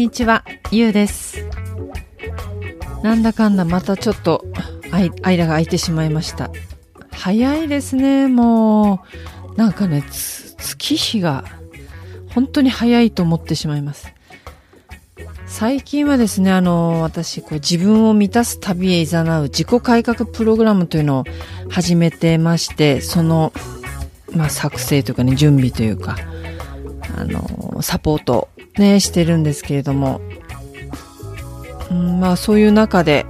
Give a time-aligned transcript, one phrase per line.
[0.00, 1.46] にちは、ゆうです。
[3.02, 4.46] なんだかんだまたちょっと
[4.90, 6.50] 間が空いてしまいました。
[7.10, 9.04] 早いですね、も
[9.54, 9.58] う。
[9.58, 11.44] なんかね、月日が
[12.34, 14.10] 本当に早いと思ってしまいます。
[15.44, 21.24] 最近はですね、あの、私、こう自分を満たす旅へ誘う自己改革プログラムというのを
[21.68, 23.52] 始めてまして、その、
[24.32, 26.16] まあ、作成というかね、準備というか、
[27.18, 28.48] あの、サポート
[28.78, 30.20] ね、してるんですけれども、
[31.90, 33.26] うん、まあそういう中で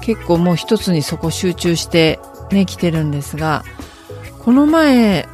[0.00, 2.18] 結構もう一つにそこ集中して
[2.50, 3.64] ね、来てるんですが、
[4.44, 5.26] この前、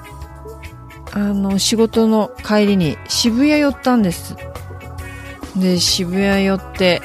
[1.13, 4.35] あの、仕事の帰りに渋谷寄ったんです。
[5.57, 7.03] で、渋谷寄って、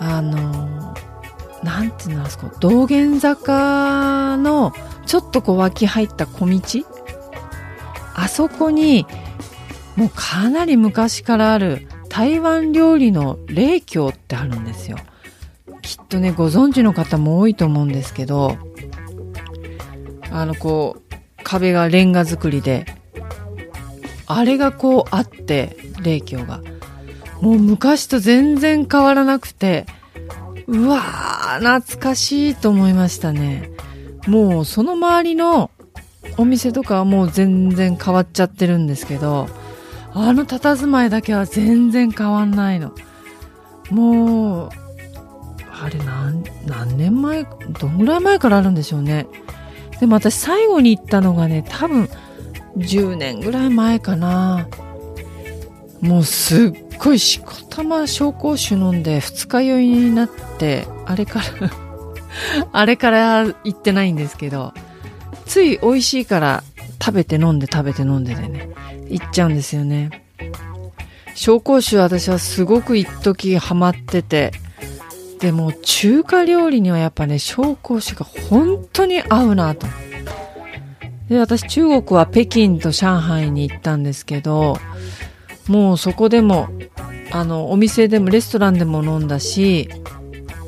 [0.00, 0.94] あの、
[1.62, 4.72] なんていうんですか、道玄坂の
[5.06, 6.60] ちょっとこう脇入った小道？
[8.14, 9.06] あそこに、
[9.96, 14.98] もうかなり昔からある台湾料理の霊郷ってあるんですよ。
[15.82, 18.56] きっとね、ご存知の方も多いと思うんですけど、
[20.30, 22.86] あの、こう、壁がレンガ造りで、
[24.26, 26.60] あれがこうあって、霊郷が。
[27.40, 29.86] もう昔と全然変わらなくて、
[30.66, 33.70] うわー、懐かしいと思いましたね。
[34.26, 35.70] もうその周りの
[36.36, 39.48] お店とかはもう全然変わっちゃってるんですけど、
[40.18, 42.92] あの佇まいだけは全然変わんないの。
[43.90, 44.70] もう、
[45.70, 47.44] あれ何、何年前、
[47.78, 49.26] どんぐらい前からあるんでしょうね。
[50.00, 52.08] でも私最後に行ったのがね、多分
[52.78, 54.66] 10年ぐらい前かな。
[56.00, 61.70] もうすっごいしこたま紹興酒飲んで二日酔いになって、あれから
[62.72, 64.72] あれから行ってないんですけど、
[65.44, 66.62] つい美味しいから
[67.02, 68.70] 食べて飲んで食べて飲んででね、
[69.08, 70.10] 行っちゃうんですよね。
[71.34, 74.52] 紹興酒私はすごく一時ハマってて、
[75.38, 79.86] でも中華料理にはやっぱね、紹興酒が本当に合うなと。
[81.28, 84.78] で、私中国は北京と上海に行ったんですけど、
[85.68, 86.68] もうそこでも、
[87.32, 89.88] あの、お店でもレストランでも飲んだし、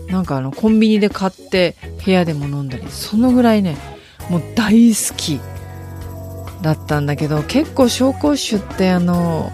[0.09, 3.77] なんかあの、コンビニで買って部屋でも飲んだり、そのぐらいね、
[4.29, 5.41] もう大好き
[6.63, 9.53] だったんだけど、結構紹興酒ってあの、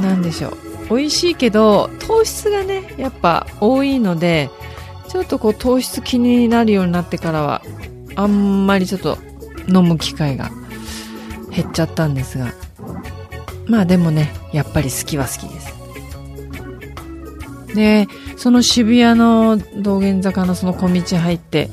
[0.00, 0.96] なんでしょう。
[0.96, 4.50] 美味しいけど、糖質がね、やっぱ多いので、
[5.08, 7.62] ちょっとこう糖質気になるようになってからは、
[8.16, 9.18] あんまりちょっと
[9.68, 10.50] 飲む機会が
[11.50, 12.52] 減っちゃったんですが、
[13.66, 15.80] まあでもね、やっぱり好きは好きです。
[17.74, 21.70] で、その渋谷の道玄坂のその小道入って、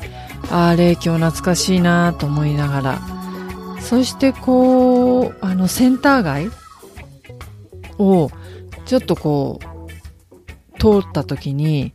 [0.51, 3.16] ああ、霊郷懐かしいなと思いながら、
[3.79, 6.49] そしてこう、あのセンター街
[7.97, 8.29] を
[8.85, 11.93] ちょっとこう、通った時に、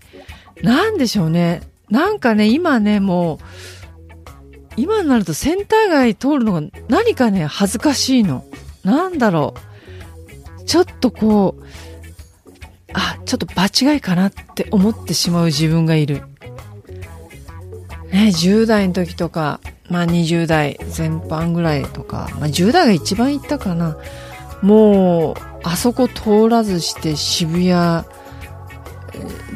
[0.63, 1.63] なんでしょうね。
[1.91, 3.39] なんかね、今ね、もう、
[4.77, 8.45] 今になるとセンター街通るのが何かね、恥ずかしいの。
[8.85, 9.55] なんだろ
[10.61, 10.65] う。
[10.65, 11.65] ちょっとこう、
[12.95, 16.23] あ、ちょっと場違いかなって思ってしまう自分がいる。
[18.11, 19.61] ね、10代の時とか、
[19.93, 23.97] まあ20代全般ぐらいとか、まあ10代が一番行ったかな。
[24.63, 28.05] もう、あそこ通らずして渋谷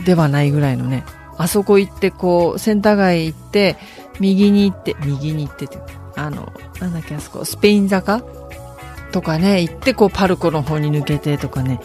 [0.05, 1.05] ではないぐらいのね。
[1.39, 3.77] あそこ行って、こう、センター街行って、
[4.21, 5.79] 右に行って、右に行ってって、
[6.17, 8.23] あの、なんだっけ、あそこ、スペイン坂？
[9.13, 11.81] とかね、行って、こう、パルコの方に抜けてとかね、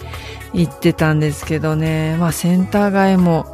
[0.53, 3.45] 行ってたんですけどね、まあ、センター街も、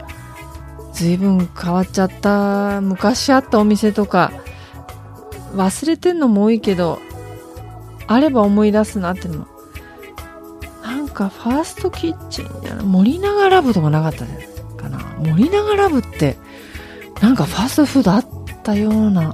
[0.93, 4.31] 随分変わっちゃった、昔あったお店とか、
[5.53, 6.99] 忘れてんのも多いけど、
[8.07, 9.47] あれば思い出すなってのも、
[10.83, 14.99] なんか、ファーストキッチンやな、森永ラブとかなかったですかな？
[15.19, 16.37] 森永ラブって、
[17.21, 18.25] なんかファーストフードあっ
[18.63, 19.33] たような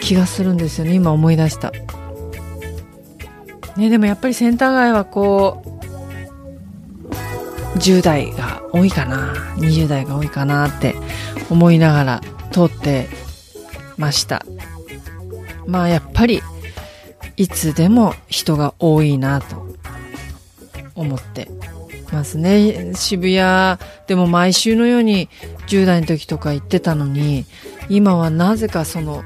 [0.00, 0.94] 気がするんですよね。
[0.94, 1.72] 今思い出した。
[3.76, 5.68] ね、でもやっぱりセンター街はこう、
[7.78, 10.96] 10代が多いかな、20代が多いかなって
[11.50, 12.20] 思いながら
[12.50, 13.08] 通って
[13.96, 14.44] ました。
[15.66, 16.42] まあやっぱり
[17.36, 19.66] いつでも人が多いなと
[20.94, 21.48] 思って
[22.12, 22.94] ますね。
[22.94, 25.28] 渋谷でも毎週のように
[25.68, 27.44] 10代の時とか行ってたのに、
[27.88, 29.22] 今はなぜかその、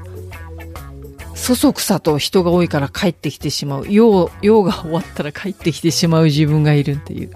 [1.35, 3.85] そそくさと人が多いから帰ってきてしまう。
[3.89, 7.31] 用、用が終わったら帰ってきてしまう自分がいるっていう。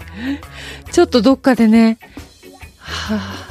[0.92, 1.98] ちょっとどっかでね、
[2.78, 3.48] はあ、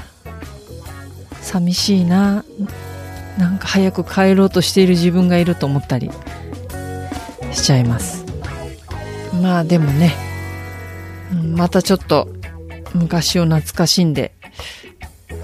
[1.40, 2.44] 寂しいな。
[3.38, 6.10] なんか早く帰ろうとしている自分がいると思ったり
[7.52, 8.24] しちゃいます。
[9.42, 10.14] まあでもね、
[11.54, 12.28] またちょっと
[12.94, 14.34] 昔を懐かしんで、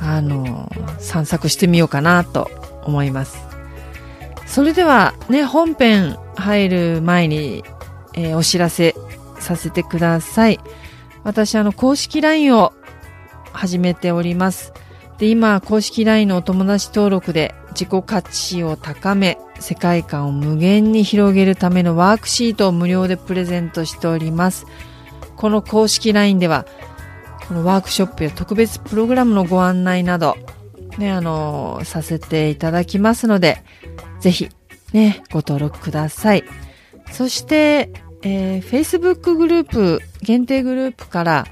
[0.00, 2.50] あの、散策してみようかなと
[2.84, 3.38] 思います。
[4.46, 7.64] それではね、本編入る前に、
[8.14, 8.94] えーお知らせ
[9.38, 10.60] させてください。
[11.22, 12.72] 私、あの、公式 LINE を
[13.52, 14.72] 始めております。
[15.18, 24.66] で、今、公式 LINE のお友達登録で自己価値を高め、世界観を無限に広げるためのワークシートを無料でプレゼントしております。
[25.36, 26.66] この公式 LINE では、
[27.48, 30.36] このワークショップや特別プログラムのご案内など、
[30.98, 33.62] ね、あの、させていただきますので、
[34.20, 34.48] ぜひ、
[34.92, 36.44] ね、ご登録ください。
[37.10, 37.90] そして、
[38.22, 41.46] えー Facebook グループ、限定グループから、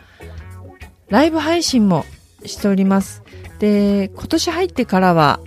[1.09, 2.05] ライブ配信も
[2.45, 3.23] しております。
[3.59, 5.41] で、今年入ってからは、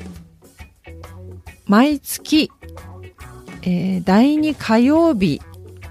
[1.65, 2.51] 毎月、
[3.63, 5.41] えー第2火曜日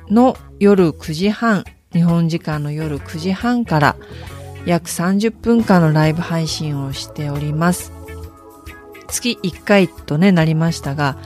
[0.08, 3.96] の夜9時半、日本時間の夜9時半から
[4.66, 7.92] 約30分間のライブ配信をしております。
[9.08, 11.16] 月1回とね、なりましたが、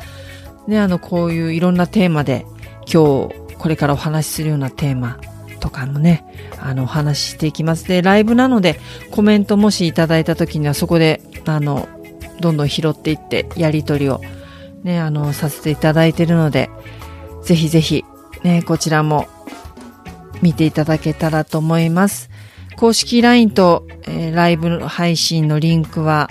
[0.67, 2.47] ね、あの、こういういろんなテーマで、
[2.93, 5.19] 今日、これからお話しするようなテーマ
[5.61, 6.25] とかもね、
[6.61, 7.87] あの、お話ししていきます。
[7.87, 8.79] で、ライブなので、
[9.11, 11.89] コメントもしいただいた時には、そこで、あの、
[12.41, 14.21] どんどん拾っていって、やりとりを、
[14.83, 16.71] ね、あの、させていただいているので、
[17.43, 18.05] ぜひぜひ、
[18.43, 19.27] ね、こちらも、
[20.43, 22.29] 見ていただけたらと思います。
[22.77, 26.29] 公式 LINE と、えーライブ配信のリンクは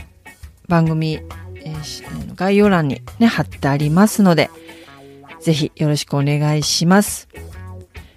[0.67, 1.19] 番組、
[1.55, 4.49] えー概要欄にね、貼ってありますので、
[5.39, 7.27] ぜひよろしくお願いします。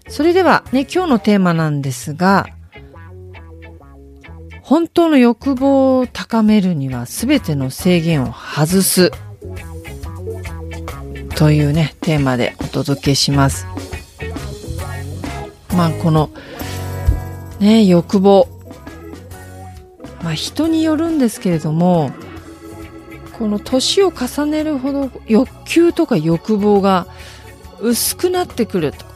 [0.09, 2.47] それではね、今日のテーマなんですが、
[4.67, 9.13] 本当の欲望を高めるには全ての制限を外す
[11.37, 13.65] というね、テーマでお届けします。
[15.77, 16.31] まあ、この、
[17.61, 18.49] ね、欲望。
[20.25, 22.11] まあ、人によるんですけれども、
[23.39, 27.07] この年を重ねるほど欲求とか欲望が
[27.81, 29.07] 薄くなってくると。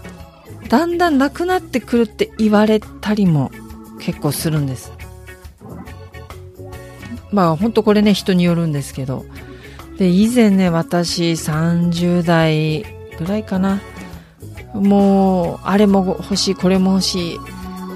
[0.69, 3.51] だんだんなくなってくるって言われたりも
[3.99, 5.00] 結構するんです。
[7.33, 9.25] まあ本当これね人によるんですけど。
[9.99, 12.85] で、以前ね私30代
[13.19, 13.81] ぐらいかな。
[14.75, 17.39] もうあれも欲しいこれも欲しい。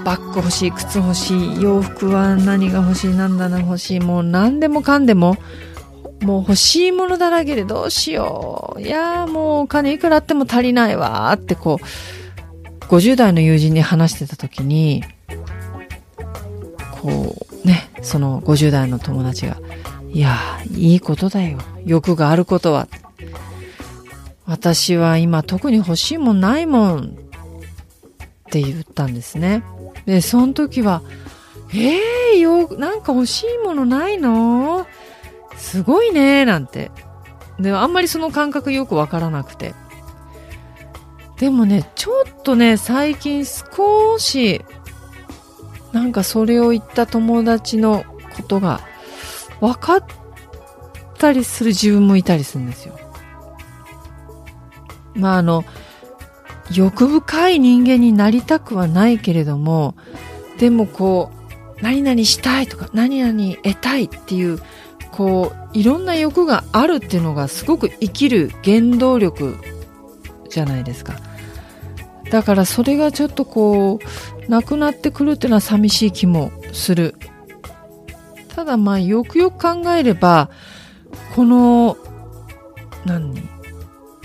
[0.03, 5.35] バッグ欲しい靴欲しい洋服は何が欲しいなんだな欲しいもう何でもかんでも
[6.21, 8.81] もう欲しいものだらけでどうしよう。
[8.81, 15.03] いやーもうお金いくらあっても足りないわーってこう、50代の友人に話してた時に、
[17.05, 19.57] こうね、その50代の友達が、
[20.09, 20.35] いや
[20.71, 21.59] いいことだよ。
[21.85, 22.87] 欲があることは。
[24.47, 27.03] 私は今特に欲しいもんないもんっ
[28.49, 29.63] て言ったんですね。
[30.07, 31.03] で、その時は、
[31.69, 34.87] えー、よ、なんか欲しいものないの？
[35.57, 36.89] すごいねなんて。
[37.59, 39.75] で、あんまりその感覚よくわからなくて。
[41.37, 44.61] でもね、ちょっとね、最近少し、
[45.95, 48.03] なんかそれを言った友達の
[48.35, 48.81] ことが
[49.61, 50.03] 分かっ
[51.17, 52.99] たりする自分もいたりするんですよ。
[55.13, 55.63] まああの、
[56.75, 59.95] 欲深い人間になりたくはないけれども、
[60.59, 61.31] でもこ
[61.79, 64.59] う、何々したいとか、何々得たいっていう、
[65.13, 69.55] こう、いろんな欲があるっていうのがすごく生きる原動力
[70.49, 71.13] じゃないですか。
[72.35, 73.97] だからそれがちょっとこ
[74.45, 77.15] う、なくなってくるっていうのは寂しい気もする。
[78.49, 80.49] ただまあ、よくよく考えれば、
[81.33, 81.95] この、
[83.05, 83.33] 何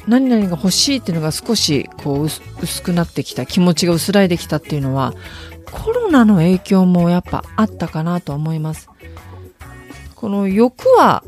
[0.08, 5.14] 何々が欲しいっていうのが少しこう薄薄くなってきた気持ちが薄らいできたっていうのは
[5.70, 8.88] コロナの影響もやっぱあったかなと思います
[10.16, 11.22] この欲は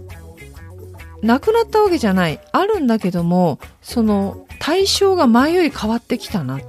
[1.23, 6.67] なくなったわけじゃないあるんだけどもその対象が前より変わってきたなって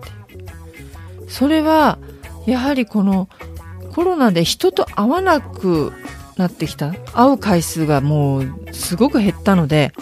[1.27, 1.97] それは
[2.45, 3.27] やはりこの
[3.93, 5.93] コロナで人と会わなく
[6.37, 6.93] なってきた。
[7.13, 9.93] 会う回数がもうすごく減ったので、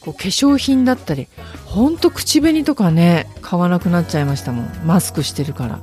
[0.00, 1.28] こう化粧品だったり、
[1.64, 4.68] ほんと口紅とかね、買わなくなっちゃいましたもん。
[4.84, 5.80] マスクしてるから。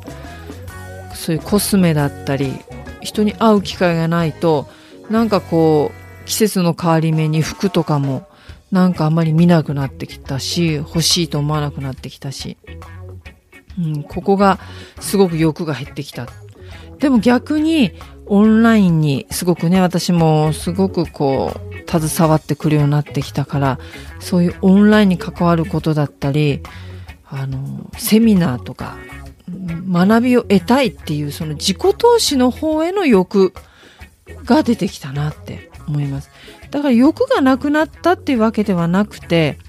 [1.14, 2.54] そういうコスメだったり、
[3.02, 4.68] 人に会う機会がないと、
[5.10, 6.01] なんかこう、
[6.32, 8.26] 季節の変わり目に服とかも、
[8.72, 12.58] なんかあんまり見なくなってきたし、欲しいと思わなくなってきたし。
[13.78, 14.58] うん、ここが
[15.02, 16.30] すごく欲が減ってきた。
[17.00, 17.92] でも逆に
[18.28, 23.80] オンラインにすごくね、私もすごくこう、携わってくるようになってきたから、
[24.22, 26.62] そういうオンラインに関わることだったり、
[27.26, 28.96] あの、セミナーとか、
[29.50, 33.52] 学びを得たいっていうその自己投資の方への欲
[34.46, 36.30] が出てきたなって思います。
[36.72, 39.60] だから欲がなくなったっていうわけではなくて、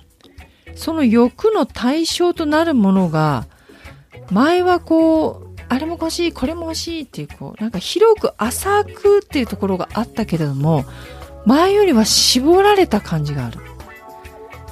[0.74, 3.46] その欲の対象となるものが、
[4.30, 10.84] 前はこう、あれも欲しい、これも欲しいっていう、こう、なんか広く浅くっていうところがあったけれども、
[11.44, 13.60] 前よりは絞られた感じがある。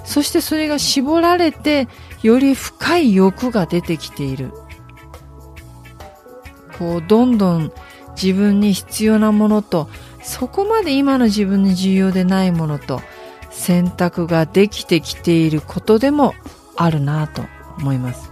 [0.04, 1.88] そしてそれが絞られて、
[2.22, 4.52] より深い欲が出てきている。
[6.78, 7.72] こう、どんどん
[8.20, 9.88] 自分に必要なものと、
[10.30, 13.02] そこまで今の自分に重要でないものと、
[13.50, 16.34] 選択ができてきていることでも
[16.76, 17.42] あるなと
[17.78, 18.30] 思います。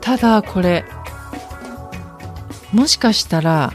[0.00, 0.86] ただこれ
[2.72, 3.74] もしかしたら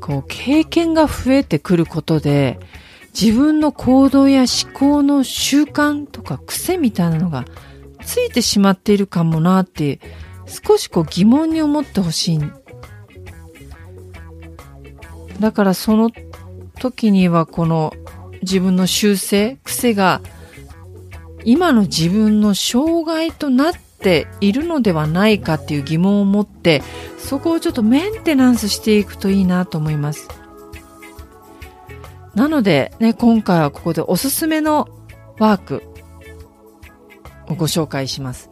[0.00, 2.58] こう経験が増えてくることで
[3.18, 7.44] 自分の行動や思考の習慣とか癖みたいなのが
[8.04, 10.00] ついてしまっているかもなって
[10.46, 12.40] 少しこう疑問に思ってほしい
[15.40, 16.10] だからその
[16.78, 17.92] 時にはこの
[18.42, 20.20] 自分の習性癖が
[21.44, 26.82] 今の自分の障害となっているのではないかっていう疑問を持って、
[27.18, 30.28] そこをちょっとメンテナンスしていくといいなと思います。
[32.34, 34.88] なのでね、今回はここでおすすめの
[35.38, 35.82] ワーク
[37.48, 38.50] をご紹介します。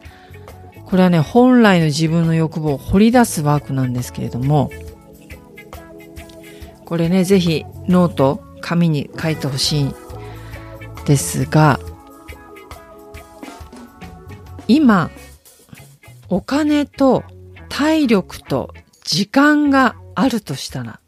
[0.85, 4.69] これはね、本来の自分の欲望を掘り出すワークなんですけれども、
[6.93, 9.95] これね、ぜひノート、紙に書いてほしいん
[11.07, 11.79] ですが、
[14.67, 15.09] 今、
[16.29, 17.23] お金と
[17.67, 20.99] 体力と時間があるとしたら、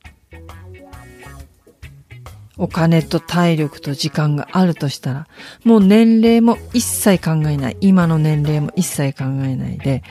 [2.57, 5.27] お金と体力と時間があるとしたら、
[5.65, 7.77] もう年齢も一切考えない。
[7.79, 10.01] 今の年齢も一切考えないで、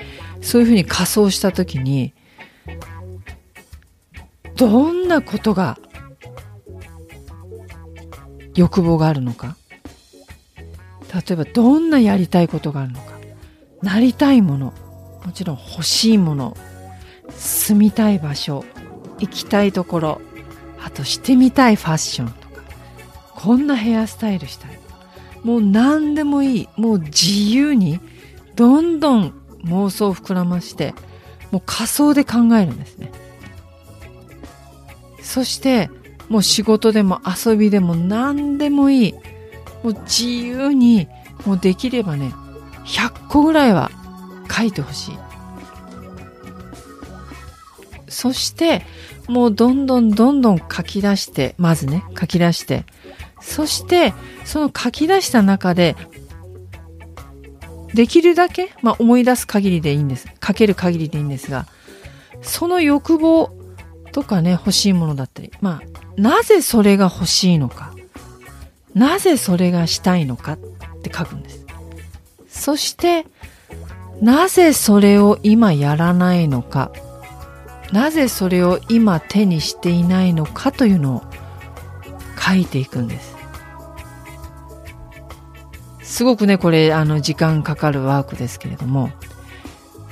[0.40, 2.14] そういうふうに仮想したときに、
[4.56, 5.78] どんなことが
[8.54, 9.56] 欲望があるのか。
[11.12, 13.18] 例えばどんなやりたいことがあるのか。
[13.82, 14.72] なりたいもの。
[15.24, 16.56] もちろん欲しいもの。
[17.30, 18.64] 住みたい場所。
[19.18, 20.20] 行きたいところ。
[20.82, 22.62] あとしてみたいファッションとか。
[23.34, 24.78] こんなヘアスタイルしたい。
[25.42, 26.68] もう何でもいい。
[26.76, 28.00] もう自由に。
[28.56, 29.34] どんどん
[29.64, 30.94] 妄想を膨らまして。
[31.50, 33.10] もう仮想で考えるんですね。
[35.34, 35.90] そして
[36.28, 39.12] もう仕事でも遊びでも何でもいい
[39.82, 41.08] もう自由に
[41.44, 42.32] もうできればね
[42.84, 43.90] 100個ぐらいは
[44.48, 45.18] 書いてほしい。
[48.06, 48.82] そして、
[49.26, 52.84] もうどんどんどんどん書き出して、まずね、書き出して、
[53.40, 54.14] そして、
[54.44, 55.96] その書き出した中で、
[57.92, 60.28] できるだけ、まあ、思い出す限りでいいんです。
[60.46, 61.66] 書ける限りでいいんですが、
[62.42, 63.63] その欲望
[64.14, 67.92] とかね、欲しいものだったり、まあ、なぜそれが欲しいのか、
[68.94, 70.58] なぜそれがしたいのかっ
[71.02, 71.66] て書くんです。
[72.46, 73.26] そして、
[74.22, 76.92] なぜそれを今やらないのか、
[77.90, 81.22] なぜそれを今手にしていないのかというのを
[82.40, 83.34] 書いていくんです。
[86.02, 89.10] すごくね、これ、あの、時間かかるワークですけれども、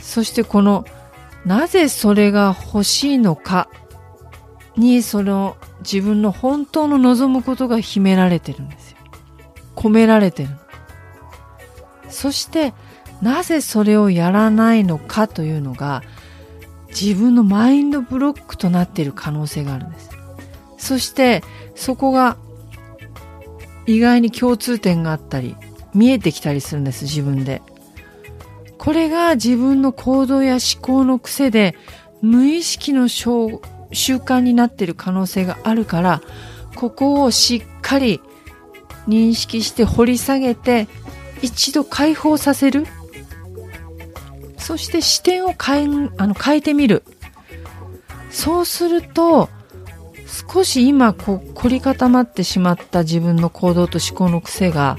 [0.00, 0.84] そしてこの、
[1.46, 3.68] なぜそれが欲しいのか
[4.76, 8.96] に、その、自分の本当の望むことが秘められてるんですよ。
[9.76, 10.50] 込められてる。
[12.08, 12.72] そして、
[13.22, 16.02] なぜそれをやらないのかというのが
[16.88, 20.10] 自分のマインドブロックとなっている可能性があるんです。
[20.76, 21.42] そして
[21.76, 22.36] そこが
[23.86, 25.56] 意外に共通点があったり
[25.94, 27.62] 見えてきたりするんです自分で。
[28.76, 31.76] これが自分の行動や思考の癖で
[32.20, 33.06] 無意識の
[33.92, 36.22] 習慣になっている可能性があるから
[36.74, 38.20] ここをしっかり
[39.08, 40.88] 認識して掘り下げて
[41.42, 42.86] 一度解放させる。
[44.56, 47.02] そして視点を変えあの変えてみる。
[48.30, 49.50] そうすると
[50.52, 54.96] 少し今こう凝り固まってしまった自分の行動と思考の癖が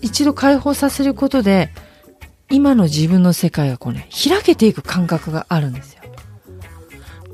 [0.00, 1.70] 一度解放させることで
[2.48, 5.95] 今の自分の世界がこうね開けていく感覚があるんですよ。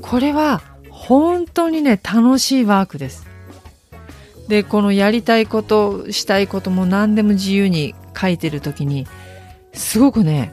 [0.03, 3.27] これは本当にね楽しいワークです。
[4.49, 9.07] でこのやりたいことしたいことも何でも自由に書いてる時に
[9.73, 10.53] すごくね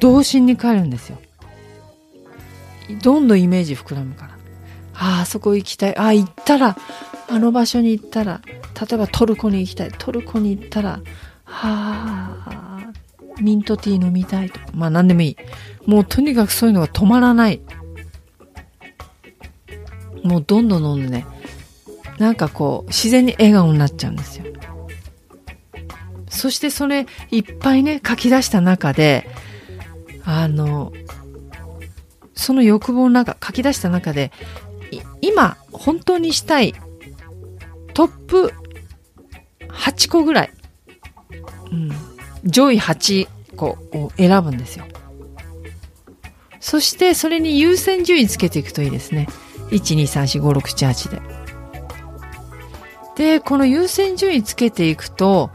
[0.00, 1.18] 童心に帰るんですよ。
[3.02, 4.30] どんどんイメージ膨らむから。
[4.94, 5.96] ああそこ行きたい。
[5.96, 6.76] ああ行ったら
[7.28, 9.90] あの場所に行ったら例えばトルコに行きたい。
[9.90, 11.02] トルコに行ったらは
[11.44, 12.92] あ
[13.40, 14.66] ミントティー飲みたいとか。
[14.72, 15.36] まあ何でもいい。
[15.84, 17.60] もうとにかくそういうのが止まらない。
[20.26, 21.26] もうどんどんどんどんね
[22.18, 24.46] なんかこう自然に笑顔になっちゃうんですよ
[26.28, 29.28] そしてそれいっぱいね書き出した中で
[30.24, 30.92] あの
[32.34, 34.32] その欲望の中書き出した中で
[35.20, 36.74] 今本当にしたい
[37.94, 38.52] トップ
[39.68, 40.50] 8個ぐらい、
[41.72, 41.90] うん、
[42.44, 44.84] 上位8個を選ぶんですよ。
[46.60, 49.28] そしてそれに優先順位つけていくといいですね。
[49.70, 51.22] 1,2,3,4,5,6,7,8で。
[53.16, 55.50] で、この優先順位つけていくと、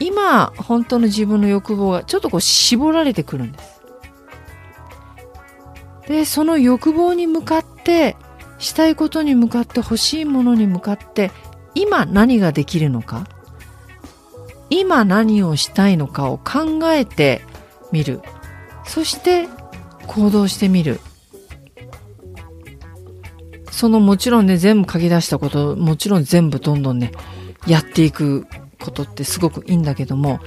[0.00, 3.80] 今、本当の自分の欲望がちょっとこう絞られてくるんです。
[6.06, 8.16] で、その欲望に向かって、
[8.58, 11.30] したいことに向かって欲しいものに向かって
[11.74, 13.26] 今何ができるのか
[14.70, 17.42] 今何をしたいのかを考えて
[17.92, 18.20] みる
[18.84, 19.48] そして
[20.06, 21.00] 行動してみる
[23.78, 27.12] そのもちろんね全部書き出したこともちろん全部どんどんね
[27.66, 28.46] やっていく
[28.80, 30.40] ことってすごくいいんだけども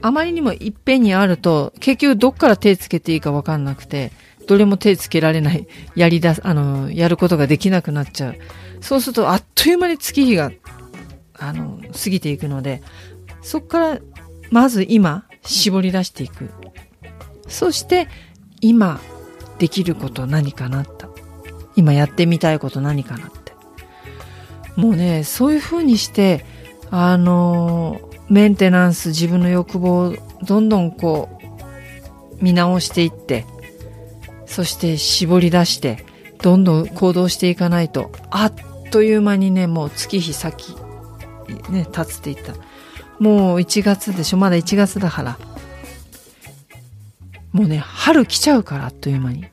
[0.00, 4.12] あまりにもいっぺんにあると結局どっから手つけていいかわかんなくて
[4.46, 8.36] どれも手つけられない、やりだす、あの、やることができなくなっちゃう。
[8.80, 10.50] そうすると、あっという間に月日が、
[11.34, 12.82] あの、過ぎていくので、
[13.42, 13.98] そこから、
[14.50, 16.50] まず今、絞り出していく。
[17.46, 18.08] そして、
[18.60, 19.00] 今、
[19.60, 21.09] できること何かなと。
[21.80, 23.52] 今やってみたいこと何かなって。
[24.76, 26.44] もうね、そういう風にして、
[26.90, 31.40] あの、メンテナンス、自分の欲望をどんどんこ
[32.38, 33.46] う、見直していって、
[34.44, 36.04] そして絞り出して、
[36.42, 38.52] どんどん行動していかないと、あっ
[38.90, 40.76] という間にね、もう月日先、
[41.70, 42.54] ね、経つって言った。
[43.18, 44.36] もう1月でしょ？
[44.36, 45.38] まだ1月だから。
[47.52, 49.46] もうね、春来ちゃうから、あっという間に。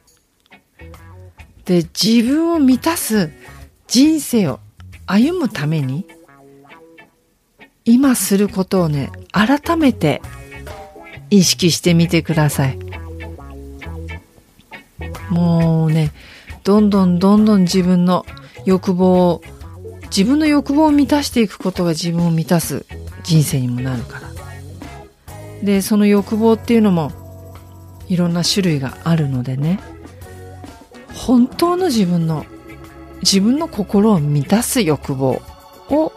[1.68, 3.30] で、自分を満たす
[3.88, 4.60] 人生を
[5.06, 6.06] 歩むために、
[7.84, 10.22] 今することをね、改めて
[11.30, 12.80] 意識してみてください。
[15.30, 16.12] もうね、
[16.64, 18.26] どんどんどんどん自分の
[18.66, 19.42] 欲望を、
[20.04, 22.86] 自分の欲望を満たしていくことが自分を満たす
[23.24, 24.28] 人生にもなるから。
[25.64, 27.12] で、その欲望っていうのも
[28.08, 29.80] いろんな種類があるのでね、
[31.18, 32.46] 本当の自分の、
[33.22, 35.42] 自分の心を満たす欲望
[35.90, 36.14] を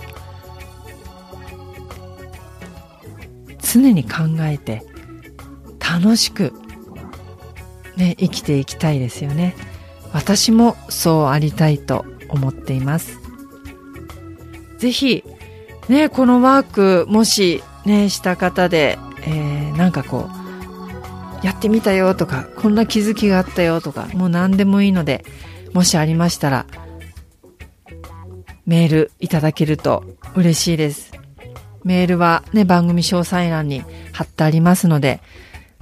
[3.60, 4.82] 常に考えて
[5.78, 6.52] 楽しく
[8.00, 9.54] ね、生きていきたいですよね。
[10.12, 13.18] 私もそうありたいと思っています。
[14.78, 15.22] ぜひ、
[15.88, 20.39] ね、このワーク、もし、ね、した方で、えー、なんかこう、
[21.42, 25.24] やってみたよとか、こんな気づきがあったよとか、もう何でもいいので、
[25.72, 26.66] もしありましたら、
[28.66, 31.12] メールいただけると嬉しいです。
[31.82, 35.20] メールはね、番組詳細欄に貼ってありますので、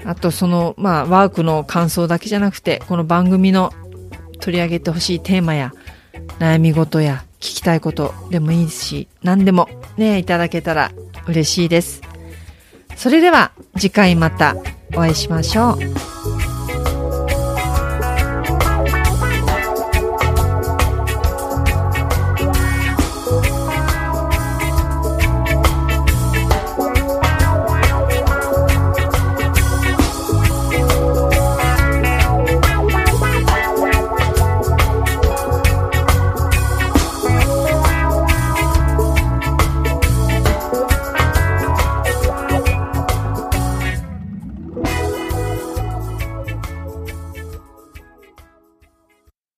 [0.04, 3.72] あとその、まあ、ワークの感想だけじゃなくて、この番組の
[4.40, 5.72] 取り上げてほしいテーマや、
[6.38, 10.92] 悩み事や聞きたいことでもいいし、何でもね、いただけたら
[11.26, 12.00] 嬉しいです。
[12.96, 14.56] それでは次回また
[14.98, 16.07] お会いしましょう。